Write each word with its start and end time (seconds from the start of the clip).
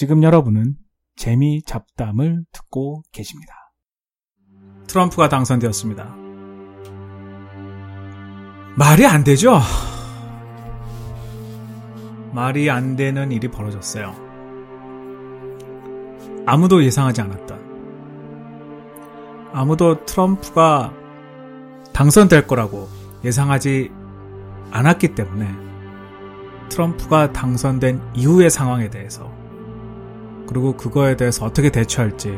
지금 0.00 0.22
여러분은 0.22 0.76
재미 1.14 1.62
잡담을 1.62 2.46
듣고 2.52 3.02
계십니다. 3.12 3.52
트럼프가 4.86 5.28
당선되었습니다. 5.28 6.16
말이 8.78 9.04
안 9.04 9.24
되죠? 9.24 9.60
말이 12.32 12.70
안 12.70 12.96
되는 12.96 13.30
일이 13.30 13.48
벌어졌어요. 13.48 14.14
아무도 16.46 16.82
예상하지 16.82 17.20
않았던. 17.20 17.60
아무도 19.52 20.06
트럼프가 20.06 20.94
당선될 21.92 22.46
거라고 22.46 22.88
예상하지 23.22 23.90
않았기 24.70 25.14
때문에 25.14 25.54
트럼프가 26.70 27.34
당선된 27.34 28.00
이후의 28.14 28.48
상황에 28.48 28.88
대해서 28.88 29.38
그리고 30.50 30.76
그거에 30.76 31.14
대해서 31.16 31.46
어떻게 31.46 31.70
대처할지 31.70 32.36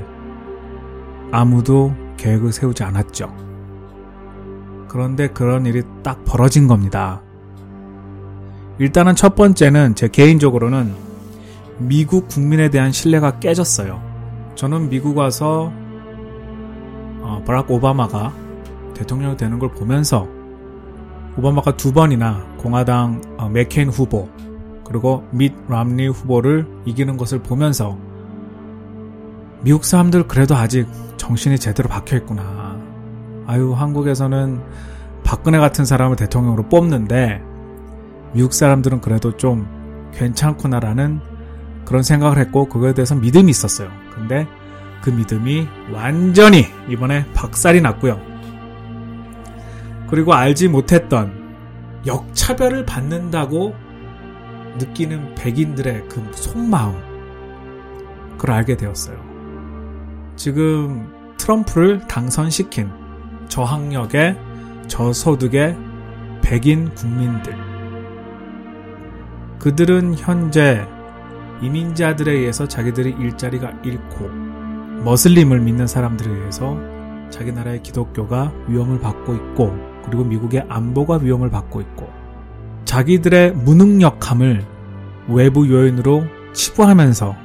아무도 1.30 1.94
계획을 2.18 2.52
세우지 2.52 2.84
않았죠. 2.84 3.34
그런데 4.86 5.28
그런 5.28 5.64
일이 5.64 5.82
딱 6.02 6.22
벌어진 6.26 6.68
겁니다. 6.68 7.22
일단은 8.78 9.16
첫 9.16 9.34
번째는 9.34 9.94
제 9.94 10.08
개인적으로는 10.08 10.94
미국 11.78 12.28
국민에 12.28 12.68
대한 12.68 12.92
신뢰가 12.92 13.38
깨졌어요. 13.38 14.02
저는 14.56 14.90
미국 14.90 15.16
와서 15.16 15.72
어, 17.22 17.42
버락 17.46 17.70
오바마가 17.70 18.34
대통령이 18.92 19.38
되는 19.38 19.58
걸 19.58 19.70
보면서 19.70 20.28
오바마가 21.38 21.78
두 21.78 21.94
번이나 21.94 22.44
공화당 22.58 23.22
어, 23.38 23.48
맥케인 23.48 23.88
후보 23.88 24.28
그리고 24.84 25.26
밋 25.30 25.52
람리 25.68 26.08
후보를 26.08 26.66
이기는 26.84 27.16
것을 27.16 27.42
보면서 27.42 27.98
미국 29.62 29.84
사람들 29.84 30.26
그래도 30.26 30.56
아직 30.56 30.86
정신이 31.16 31.58
제대로 31.58 31.88
박혀 31.88 32.16
있구나. 32.16 32.80
아유 33.46 33.72
한국에서는 33.72 34.60
박근혜 35.24 35.58
같은 35.58 35.84
사람을 35.84 36.16
대통령으로 36.16 36.68
뽑는데 36.68 37.42
미국 38.32 38.52
사람들은 38.52 39.00
그래도 39.00 39.36
좀 39.36 39.66
괜찮구나라는 40.14 41.20
그런 41.84 42.02
생각을 42.02 42.38
했고 42.38 42.68
그거에 42.68 42.94
대해서 42.94 43.14
믿음이 43.14 43.50
있었어요. 43.50 43.88
근데 44.14 44.46
그 45.02 45.10
믿음이 45.10 45.68
완전히 45.92 46.66
이번에 46.88 47.26
박살이 47.34 47.80
났고요. 47.80 48.20
그리고 50.08 50.34
알지 50.34 50.68
못했던 50.68 51.32
역차별을 52.06 52.84
받는다고 52.84 53.74
느끼는 54.78 55.34
백인들의 55.34 56.08
그 56.08 56.30
속마음 56.32 56.94
그걸 58.36 58.56
알게 58.56 58.76
되었어요. 58.76 59.16
지금 60.36 61.12
트럼프를 61.36 62.06
당선시킨 62.08 62.90
저학력의 63.48 64.36
저소득의 64.88 65.76
백인 66.42 66.92
국민들 66.94 67.54
그들은 69.58 70.14
현재 70.14 70.86
이민자들에 71.62 72.32
의해서 72.32 72.66
자기들의 72.66 73.14
일자리가 73.18 73.72
잃고 73.84 74.28
머슬림을 75.04 75.60
믿는 75.60 75.86
사람들에 75.86 76.30
의해서 76.30 76.76
자기 77.30 77.52
나라의 77.52 77.82
기독교가 77.82 78.52
위험을 78.68 79.00
받고 79.00 79.34
있고 79.34 79.76
그리고 80.04 80.24
미국의 80.24 80.66
안보가 80.68 81.18
위험을 81.18 81.50
받고 81.50 81.80
있고 81.80 82.21
자기들의 82.84 83.52
무능력함을 83.52 84.64
외부 85.28 85.68
요인으로 85.68 86.24
치부하면서 86.52 87.36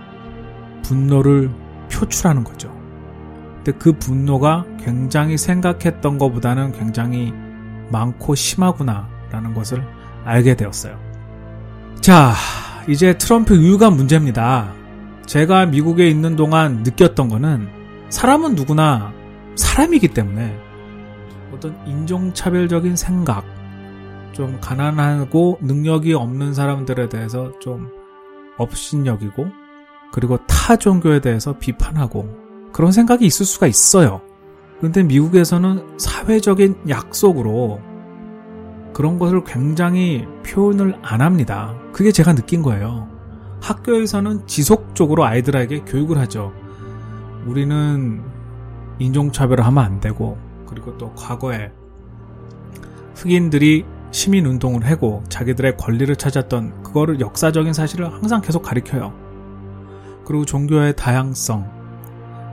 분노를 0.84 1.50
표출하는 1.92 2.44
거죠. 2.44 2.76
근데 3.58 3.72
그 3.74 3.94
분노가 3.94 4.66
굉장히 4.80 5.38
생각했던 5.38 6.18
것보다는 6.18 6.72
굉장히 6.72 7.34
많고 7.90 8.36
심하구나라는 8.36 9.53
것을 9.53 9.84
알게 10.26 10.56
되었어요. 10.56 10.97
자, 12.02 12.34
이제 12.88 13.18
트럼프 13.18 13.56
이유가 13.56 13.90
문제입니다. 13.90 14.74
제가 15.26 15.66
미국에 15.66 16.09
있는 16.09 16.36
동안 16.36 16.84
느꼈던 16.84 17.28
거는 17.28 17.68
사람은 18.09 18.56
누구나 18.56 19.12
사람이기 19.56 20.09
때문에 20.09 20.58
어떤 21.53 21.76
인종차별적인 21.86 22.96
생각, 22.96 23.44
좀 24.38 24.59
가난하고 24.62 25.58
능력이 25.62 26.14
없는 26.14 26.53
사람들에 26.53 27.09
대해서 27.09 27.52
좀 27.59 27.90
업신여기고 28.58 29.48
그리고 30.12 30.38
타 30.46 30.75
종교에 30.75 31.22
대해서 31.22 31.58
비판하고 31.58 32.30
그런 32.72 32.92
생각이 32.92 33.26
있을 33.26 33.47
수가 33.47 33.66
있어요. 33.66 34.22
근데 34.80 35.02
미국에서는 35.02 35.97
사회적인 35.97 36.88
약속으로 36.88 37.81
그런 38.94 39.18
것을 39.18 39.44
굉장히 39.44 40.28
표현을 40.46 41.00
안 41.02 41.22
합니다. 41.22 41.76
그게 41.92 42.12
제가 42.12 42.36
느낀 42.36 42.62
거예요. 42.62 43.09
학교에서는 43.59 44.46
지속적으로 44.46 45.26
아이들에게 45.26 45.80
교육을 45.81 46.20
하죠. 46.20 46.53
우리는 47.47 48.22
인종차별을 49.00 49.66
하면 49.66 49.84
안 49.84 50.00
되고, 50.00 50.38
그리고 50.68 50.96
또 51.00 51.12
과거에 51.16 51.72
흑인들이 53.16 53.97
시민운동을 54.12 54.85
하고 54.90 55.23
자기들의 55.29 55.78
권리를 55.78 56.16
찾았던 56.16 56.84
그거를 56.84 57.19
역사적인 57.19 57.73
사실을 57.73 58.12
항상 58.12 58.41
계속 58.41 58.62
가리켜요. 58.62 59.13
그리고 60.25 60.45
종교의 60.45 60.95
다양성, 60.95 61.69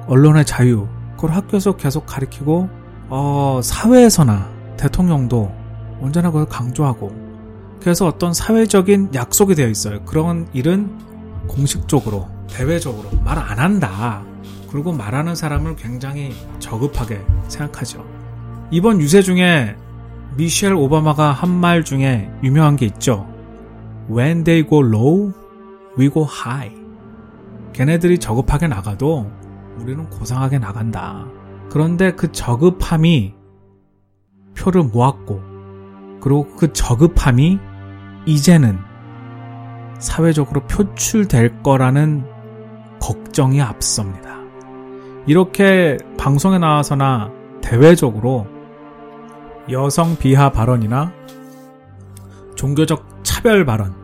언론의 0.06 0.44
자유, 0.44 0.86
그걸 1.16 1.32
학교에서 1.32 1.76
계속 1.76 2.06
가리키고, 2.06 2.68
어, 3.08 3.60
사회에서나 3.62 4.48
대통령도 4.76 5.52
언제나 6.00 6.30
그걸 6.30 6.46
강조하고, 6.46 7.12
그래서 7.80 8.06
어떤 8.06 8.32
사회적인 8.32 9.10
약속이 9.14 9.54
되어 9.54 9.68
있어요. 9.68 10.04
그런 10.04 10.46
일은 10.52 10.90
공식적으로, 11.46 12.28
대외적으로 12.48 13.10
말 13.24 13.38
안 13.38 13.58
한다. 13.58 14.22
그리고 14.70 14.92
말하는 14.92 15.34
사람을 15.36 15.76
굉장히 15.76 16.32
저급하게 16.58 17.20
생각하죠. 17.48 18.04
이번 18.70 19.00
유세 19.00 19.22
중에 19.22 19.76
미셸 20.36 20.74
오바마가 20.74 21.32
한 21.32 21.60
말 21.60 21.84
중에 21.84 22.30
유명한 22.42 22.76
게 22.76 22.86
있죠. 22.86 23.26
When 24.10 24.44
they 24.44 24.66
go 24.68 24.80
low, 24.84 25.32
we 25.98 26.10
go 26.10 26.26
high. 26.26 26.74
걔네들이 27.72 28.18
저급하게 28.18 28.68
나가도 28.68 29.30
우리는 29.78 30.08
고상하게 30.10 30.58
나간다. 30.58 31.26
그런데 31.70 32.12
그 32.12 32.30
저급함이 32.32 33.34
표를 34.56 34.84
모았고, 34.84 35.40
그리고 36.20 36.46
그 36.56 36.72
저급함이 36.72 37.58
이제는 38.26 38.78
사회적으로 39.98 40.62
표출될 40.66 41.62
거라는 41.62 42.24
걱정이 43.00 43.60
앞섭니다. 43.60 44.38
이렇게 45.26 45.96
방송에 46.18 46.58
나와서나 46.58 47.30
대외적으로 47.62 48.46
여성 49.70 50.16
비하 50.16 50.50
발언이나 50.50 51.12
종교적 52.54 53.20
차별 53.22 53.64
발언 53.64 53.94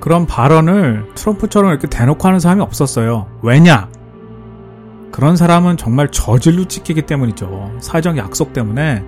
그런 0.00 0.26
발언을 0.26 1.10
트럼프처럼 1.14 1.70
이렇게 1.70 1.88
대놓고 1.88 2.26
하는 2.26 2.40
사람이 2.40 2.60
없었어요. 2.60 3.28
왜냐? 3.42 3.88
그런 5.12 5.36
사람은 5.36 5.76
정말 5.76 6.10
저질로 6.10 6.66
찍히기 6.66 7.02
때문이죠. 7.02 7.76
사회적 7.80 8.16
약속 8.16 8.52
때문에 8.52 9.04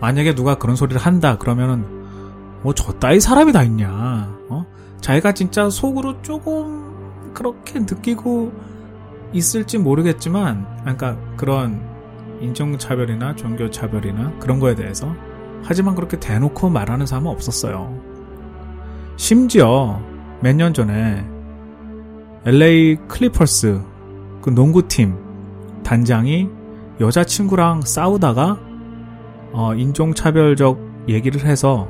만약에 0.00 0.34
누가 0.34 0.56
그런 0.56 0.76
소리를 0.76 1.00
한다 1.00 1.38
그러면은 1.38 1.84
뭐저 2.62 2.92
따위 2.94 3.20
사람이 3.20 3.52
다 3.52 3.62
있냐? 3.62 3.88
어? 4.48 4.66
자기가 5.00 5.32
진짜 5.32 5.70
속으로 5.70 6.20
조금 6.22 7.32
그렇게 7.32 7.80
느끼고 7.80 8.52
있을지 9.32 9.78
모르겠지만, 9.78 10.66
그러니까 10.80 11.16
그런 11.36 11.95
인종차별이나 12.40 13.36
종교차별이나 13.36 14.38
그런 14.38 14.60
거에 14.60 14.74
대해서 14.74 15.14
하지만 15.62 15.94
그렇게 15.94 16.18
대놓고 16.20 16.68
말하는 16.70 17.06
사람은 17.06 17.30
없었어요. 17.30 18.00
심지어 19.16 20.00
몇 20.40 20.54
년 20.54 20.74
전에 20.74 21.24
LA 22.44 22.96
클리퍼스 23.08 23.80
그 24.42 24.50
농구팀 24.50 25.16
단장이 25.82 26.48
여자친구랑 27.00 27.82
싸우다가 27.82 28.58
어, 29.52 29.74
인종차별적 29.74 30.78
얘기를 31.08 31.44
해서 31.44 31.88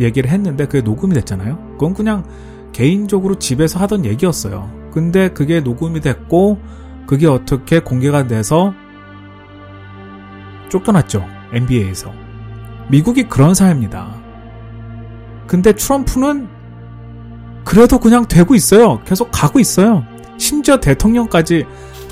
얘기를 0.00 0.30
했는데 0.30 0.66
그게 0.66 0.80
녹음이 0.82 1.14
됐잖아요. 1.14 1.58
그건 1.72 1.94
그냥 1.94 2.24
개인적으로 2.72 3.38
집에서 3.38 3.78
하던 3.80 4.04
얘기였어요. 4.04 4.70
근데 4.92 5.28
그게 5.30 5.60
녹음이 5.60 6.00
됐고 6.00 6.58
그게 7.06 7.26
어떻게 7.26 7.80
공개가 7.80 8.26
돼서 8.26 8.72
쫓겨났죠. 10.70 11.26
NBA에서. 11.52 12.12
미국이 12.88 13.24
그런 13.24 13.54
사회입니다. 13.54 14.14
근데 15.46 15.72
트럼프는 15.72 16.48
그래도 17.64 17.98
그냥 17.98 18.26
되고 18.26 18.54
있어요. 18.54 19.00
계속 19.04 19.30
가고 19.30 19.60
있어요. 19.60 20.04
심지어 20.38 20.80
대통령까지 20.80 21.66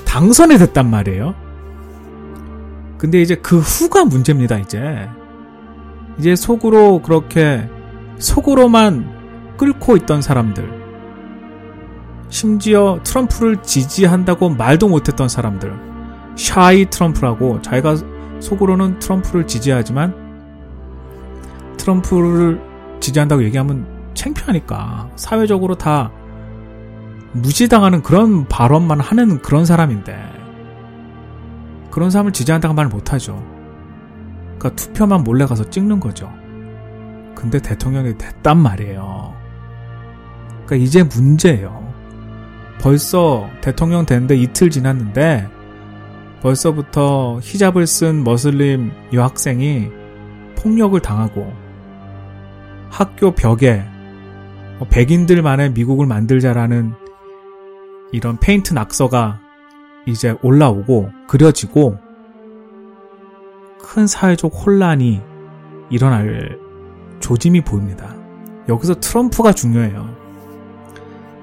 당선이 0.04 0.58
됐단 0.58 0.90
말이에요. 0.90 1.34
근데 2.98 3.22
이제 3.22 3.36
그 3.36 3.58
후가 3.58 4.04
문제입니다, 4.04 4.58
이제. 4.58 5.08
이제 6.18 6.34
속으로 6.34 7.00
그렇게, 7.00 7.68
속으로만 8.18 9.56
끓고 9.56 9.96
있던 9.98 10.20
사람들. 10.20 10.78
심지어 12.28 13.00
트럼프를 13.04 13.62
지지한다고 13.62 14.50
말도 14.50 14.88
못했던 14.88 15.28
사람들. 15.28 15.72
샤이 16.36 16.86
트럼프라고 16.90 17.62
자기가 17.62 17.96
속으로는 18.40 18.98
트럼프를 18.98 19.46
지지하지만 19.46 20.14
트럼프를 21.76 22.60
지지한다고 23.00 23.44
얘기하면 23.44 23.86
창피하니까 24.14 25.10
사회적으로 25.16 25.76
다 25.76 26.10
무시당하는 27.32 28.02
그런 28.02 28.46
발언만 28.46 29.00
하는 29.00 29.40
그런 29.40 29.64
사람인데 29.64 30.16
그런 31.90 32.10
사람을 32.10 32.32
지지한다고 32.32 32.74
말 32.74 32.86
못하죠. 32.86 33.42
그러니까 34.58 34.70
투표만 34.76 35.24
몰래 35.24 35.46
가서 35.46 35.68
찍는 35.68 36.00
거죠. 36.00 36.32
근데 37.34 37.60
대통령이 37.60 38.18
됐단 38.18 38.58
말이에요. 38.58 39.34
그러니까 40.66 40.76
이제 40.76 41.02
문제예요. 41.02 41.88
벌써 42.80 43.48
대통령 43.60 44.06
됐는데 44.06 44.36
이틀 44.36 44.70
지났는데 44.70 45.48
벌써부터 46.42 47.40
히잡을 47.42 47.86
쓴 47.86 48.22
머슬림 48.24 48.92
여학생이 49.12 49.88
폭력을 50.56 50.98
당하고 51.00 51.52
학교 52.90 53.32
벽에 53.32 53.84
백인들만의 54.90 55.72
미국을 55.72 56.06
만들자라는 56.06 56.92
이런 58.12 58.38
페인트 58.38 58.72
낙서가 58.72 59.40
이제 60.06 60.36
올라오고 60.42 61.10
그려지고 61.26 61.98
큰 63.80 64.06
사회적 64.06 64.52
혼란이 64.54 65.20
일어날 65.90 66.58
조짐이 67.20 67.62
보입니다. 67.62 68.14
여기서 68.68 68.94
트럼프가 69.00 69.52
중요해요. 69.52 70.14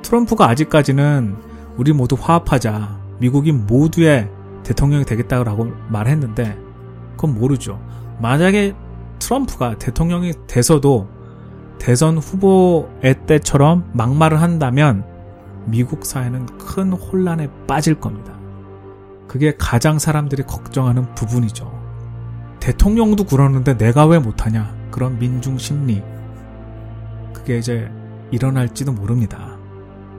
트럼프가 0.02 0.48
아직까지는 0.48 1.36
우리 1.78 1.92
모두 1.92 2.16
화합하자. 2.20 3.00
미국이 3.20 3.52
모두의 3.52 4.30
대통령이 4.66 5.06
되겠다고 5.06 5.72
말했는데 5.90 6.58
그건 7.12 7.36
모르죠. 7.36 7.80
만약에 8.20 8.76
트럼프가 9.20 9.78
대통령이 9.78 10.34
돼서도 10.48 11.08
대선 11.80 12.18
후보의 12.18 13.26
때처럼 13.26 13.90
막말을 13.94 14.42
한다면 14.42 15.06
미국 15.66 16.06
사회는 16.06 16.46
큰 16.58 16.92
혼란에 16.92 17.50
빠질 17.68 17.96
겁니다. 17.96 18.34
그게 19.28 19.56
가장 19.58 20.00
사람들이 20.00 20.44
걱정하는 20.44 21.14
부분이죠. 21.16 21.74
대통령도 22.60 23.26
그러는데 23.26 23.78
내가 23.78 24.06
왜 24.06 24.20
못하냐. 24.20 24.74
그런 24.92 25.20
민중 25.20 25.58
심리. 25.58 26.02
그게 27.34 27.58
이제 27.58 27.92
일어날지도 28.32 28.94
모릅니다. 28.94 29.58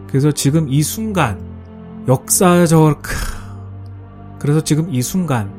그래서 0.06 0.30
지금 0.30 0.68
이 0.68 0.82
순간, 0.82 1.40
역사적, 2.06 3.02
그래서 4.38 4.60
지금 4.62 4.92
이 4.92 5.02
순간, 5.02 5.52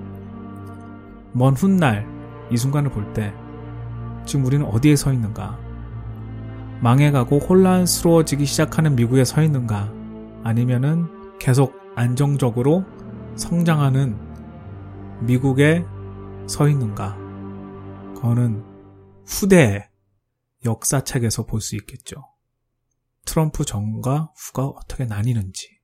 먼 1.33 1.53
훗날, 1.53 2.07
이 2.51 2.57
순간을 2.57 2.91
볼 2.91 3.13
때, 3.13 3.33
지금 4.25 4.45
우리는 4.45 4.65
어디에 4.65 4.95
서 4.95 5.11
있는가? 5.13 5.59
망해가고 6.81 7.39
혼란스러워지기 7.39 8.45
시작하는 8.45 8.95
미국에 8.95 9.25
서 9.25 9.41
있는가? 9.41 9.91
아니면은 10.43 11.07
계속 11.39 11.73
안정적으로 11.95 12.85
성장하는 13.35 14.17
미국에 15.21 15.85
서 16.47 16.67
있는가? 16.67 17.17
그거는 18.15 18.63
후대 19.25 19.89
역사책에서 20.65 21.45
볼 21.45 21.61
수 21.61 21.75
있겠죠. 21.75 22.15
트럼프 23.25 23.65
전과 23.65 24.31
후가 24.35 24.67
어떻게 24.67 25.05
나뉘는지. 25.05 25.76